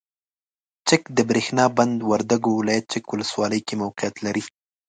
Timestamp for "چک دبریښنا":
0.87-1.65